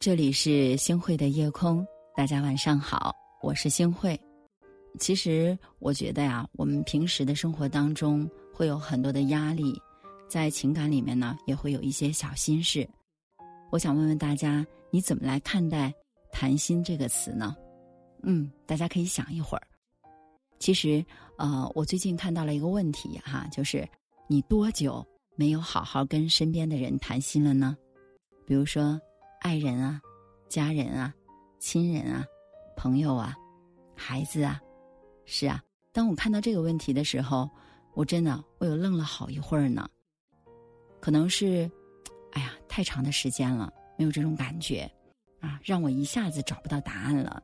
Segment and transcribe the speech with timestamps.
[0.00, 4.18] 这里是星汇的夜空，大家晚上好，我是星汇。
[4.98, 9.78] 其实我觉得呀，我们平时的生活当中会有很多的压力，
[10.26, 12.88] 在情感里面呢，也会有一些小心事。
[13.70, 15.92] 我想问问大家，你怎么来看待
[16.32, 17.54] “谈心”这个词呢？
[18.22, 19.66] 嗯，大家可以想一会儿。
[20.58, 21.04] 其实，
[21.36, 23.86] 呃，我最近看到了一个问题哈，就是
[24.28, 27.76] 你多久没有好好跟身边的人谈心了呢？
[28.46, 28.98] 比如说。
[29.40, 30.00] 爱人啊，
[30.48, 31.14] 家人啊，
[31.58, 32.26] 亲人啊，
[32.76, 33.34] 朋友啊，
[33.96, 34.60] 孩子啊，
[35.24, 35.62] 是啊。
[35.92, 37.48] 当我看到这个问题的时候，
[37.94, 39.88] 我真的我有愣了好一会儿呢。
[41.00, 41.68] 可能是，
[42.32, 44.88] 哎呀，太长的时间了，没有这种感觉，
[45.40, 47.42] 啊，让我一下子找不到答案了。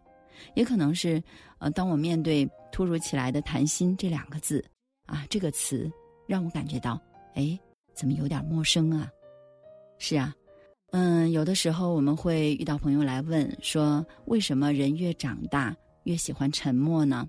[0.55, 1.23] 也可能是，
[1.59, 4.63] 呃，当我面对突如其来的“谈心”这两个字，
[5.07, 5.91] 啊，这个词
[6.27, 7.01] 让我感觉到，
[7.33, 7.59] 哎，
[7.95, 9.11] 怎么有点陌生啊？
[9.99, 10.35] 是啊。
[10.99, 17.29] 嗯，有的时候我们会遇到朋友来问说：“为什么人越长大越喜欢沉默呢？”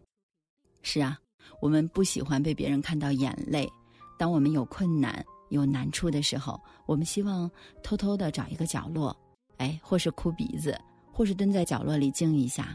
[0.84, 1.20] 是啊，
[1.60, 3.70] 我们不喜欢被别人看到眼泪。
[4.18, 7.52] 当我们有困难、有难处的时候，我们希望
[7.84, 9.14] 偷偷的找一个角落，
[9.58, 10.80] 哎，或是哭鼻子，
[11.12, 12.74] 或是蹲在角落里静一下。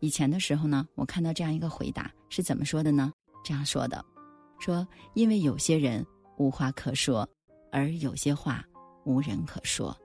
[0.00, 3.12] 以前的时候呢，我看到这样一个回答是怎么说的呢？
[3.44, 4.04] 这样说的
[4.58, 6.04] ：“说因为有些人
[6.36, 7.28] 无话可说，
[7.70, 8.64] 而有些话。”
[9.10, 9.96] 无人可说，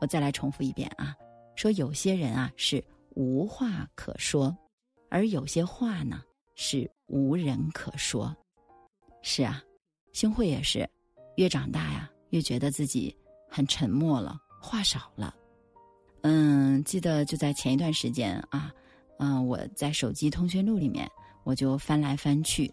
[0.00, 1.14] 我再来重复一遍啊，
[1.54, 4.56] 说有些人啊是无话可说，
[5.10, 6.22] 而有些话呢
[6.54, 8.34] 是无人可说。
[9.20, 9.62] 是啊，
[10.12, 10.88] 星慧也是，
[11.36, 13.14] 越长大呀越觉得自己
[13.50, 15.34] 很沉默了，话少了。
[16.22, 18.72] 嗯，记得就在前一段时间啊，
[19.18, 21.06] 嗯，我在手机通讯录里面，
[21.44, 22.72] 我就翻来翻去，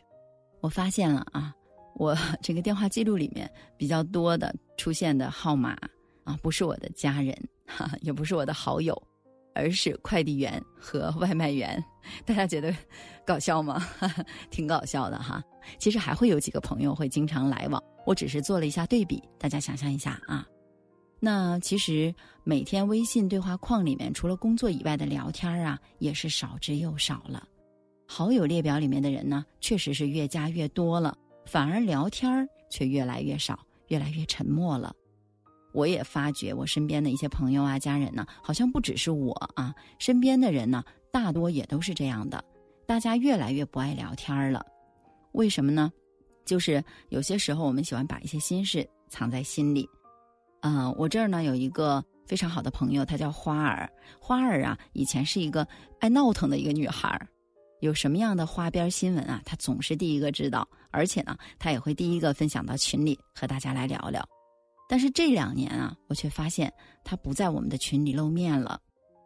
[0.61, 1.53] 我发现了啊。
[1.95, 5.77] 我 这个电话记录里面比较多的出现的号码
[6.23, 8.99] 啊，不是我的家人，哈，也不是我的好友，
[9.53, 11.83] 而是快递员和外卖员。
[12.25, 12.75] 大家觉得
[13.25, 13.85] 搞笑吗？
[14.49, 15.43] 挺搞笑的哈。
[15.77, 20.47] 其实还会有几个朋友会经常来往，我只是做了一下对比，大家想象一下啊。
[21.19, 22.13] 那其实
[22.43, 27.47] 每天微信对话框里面，除了工作以外的聊天啊，也是少之又少了。
[28.07, 31.15] 好友列表里面的人呢，确实是越加越多了。
[31.51, 34.95] 反而聊天儿却越来越少，越来越沉默了。
[35.73, 40.81] 我也发觉我身边的一些朋友啊、家人呢，好像不只是我啊，身边的人呢，
[41.11, 42.41] 大多也都是这样的。
[42.85, 44.65] 大家越来越不爱聊天儿了，
[45.33, 45.91] 为什么呢？
[46.45, 49.85] 就是有些时候我们喜欢把一些心事藏在心里。
[50.61, 53.91] 嗯，我这儿呢有一个非常好的朋友，她叫花儿。
[54.21, 55.67] 花儿啊，以前是一个
[55.99, 57.27] 爱闹腾的一个女孩儿。
[57.81, 59.41] 有什么样的花边新闻啊？
[59.43, 64.23] 他总是第一个知道，而且呢，他也会第一个分享到群里和大家来聊聊。
[64.87, 66.71] 但是这两年啊，我却发现
[67.03, 68.79] 他不在我们的群里露面了。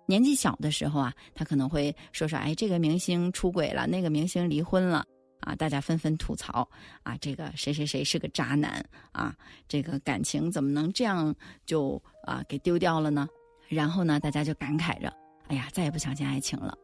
[0.08, 5.04] 年纪小的时候啊，他可能会说说：“哎，这个明星出轨了，那个明星离婚了
[5.42, 6.70] 啊！”大家纷纷吐槽
[7.04, 9.36] 啊，这个谁谁谁是个渣男啊，
[9.68, 11.36] 这个感情怎么能这样
[11.66, 13.28] 就啊给丢掉了呢？
[13.68, 15.12] 然后呢，大家就感慨着
[15.50, 16.78] ：“哎呀，再也不相信爱情了。”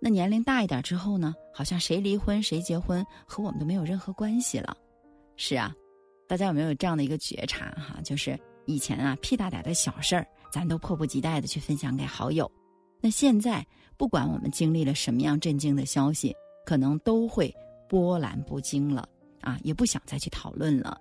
[0.00, 4.76] 那年龄大一点之后呢，好像谁离婚谁结婚和我们都没有任何关系了。
[5.36, 5.74] 是啊，
[6.28, 8.00] 大家有没有这样的一个觉察哈？
[8.04, 12.50] 就是以前啊，屁大点的小事儿，咱都迫不及待的去分享给好友。
[13.00, 16.34] 那现在，不管我们经历了什么样震惊的消息，
[16.64, 17.54] 可能都会
[17.88, 19.08] 波澜不惊了
[19.40, 21.00] 啊，也不想再去讨论了。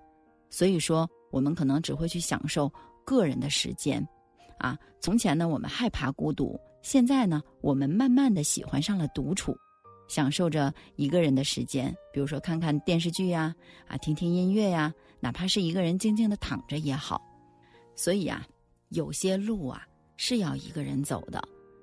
[0.49, 2.71] 所以说，我们可能只会去享受
[3.05, 4.05] 个人的时间。
[4.57, 6.57] 啊，从前呢，我们害怕孤独。
[6.85, 9.57] 现在呢，我们慢慢的喜欢上了独处，
[10.07, 13.55] 享受着一个人的时间，比如说看看电视剧呀，
[13.87, 17.19] 啊，听听音乐呀，哪怕是一个人静静的躺着也好。
[17.95, 18.45] 所以啊，
[18.89, 19.81] 有些路啊
[20.15, 21.41] 是要一个人走的，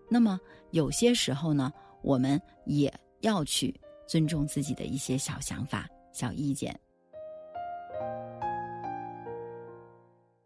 [0.08, 0.38] 那么
[0.70, 2.88] 有些时候呢，我们也
[3.22, 3.74] 要去
[4.06, 6.78] 尊重自己的一些小想法、小意见。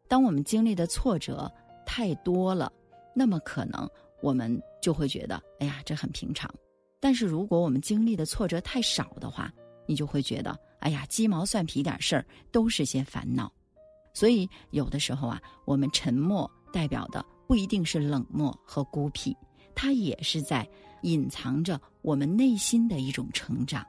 [0.09, 1.53] 当我们经历的挫折
[1.85, 2.73] 太多了，
[3.15, 3.87] 那么可能。
[4.21, 6.53] 我们就会觉得，哎呀，这很平常。
[6.99, 9.53] 但是如果我们经历的挫折太少的话，
[9.87, 13.53] 你就会觉得，哎呀，鸡毛蒜皮点事儿都是些烦恼。
[14.15, 19.37] 所以有的时候啊，我们沉默代表的不一定是冷漠和孤僻，
[19.75, 20.67] 它也是在
[21.03, 23.87] 隐藏着我们内心的一种成长。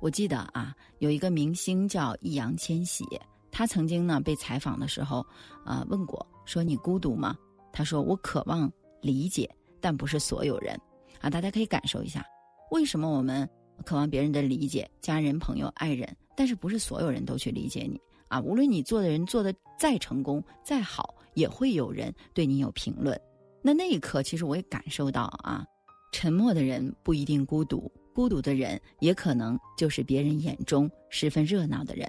[0.00, 3.04] 我记得啊，有一个明星叫易烊千玺，
[3.52, 5.24] 他曾经呢被采访的时候，
[5.66, 7.36] 呃，问过说你孤独吗？
[7.72, 8.72] 他说我渴望
[9.02, 9.48] 理解。
[9.80, 10.78] 但不是所有人，
[11.20, 12.24] 啊，大家可以感受一下，
[12.70, 13.48] 为什么我们
[13.84, 18.40] 渴望别人的理解，家人、朋友、爱人，但是不是所有人都去理解你啊？
[18.40, 23.18] 无论你做的人做的再成功、再好，也会有人对你有评论。
[23.62, 25.64] 那那一刻，其实我也感受到啊，
[26.12, 32.08] 沉默的人不一定孤独，孤独的人也可能就是别人眼中十分热闹的人。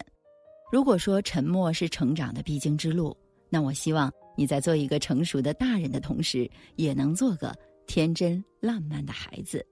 [0.72, 3.18] 如果说沉默是成长的必经之路，
[3.50, 7.53] 那我希望你在做一个成熟的大人的同时，也能做个
[7.86, 9.65] 天真烂漫的孩子。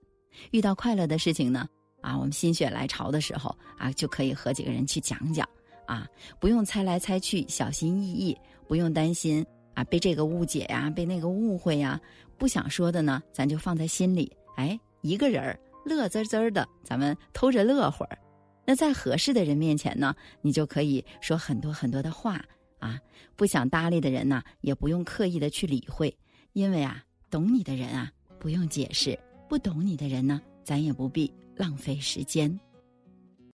[0.50, 1.66] 遇到快乐的事情呢，
[2.02, 5.48] 啊，我们心血来潮的时候啊，就可以和几个人去讲讲，
[5.86, 6.06] 啊，
[6.38, 8.36] 不用猜来猜去，小心翼翼，
[8.66, 9.42] 不用担心
[9.72, 11.98] 啊被这个误解呀，被那个误会呀，
[12.36, 18.18] 不想说的呢，咱就放在心里，哎，一个人儿乐滋滋的，咱们偷着乐会儿。
[18.66, 22.44] 那在合适的人面前呢，你就可以说很多很多的话
[22.78, 23.00] 啊，
[23.36, 26.16] 不想搭理的人呢，也不用刻意的去理会，
[26.52, 29.18] 因为啊，懂你的人啊，不用解释。
[29.48, 32.58] 不懂你的人呢，咱也不必浪费时间。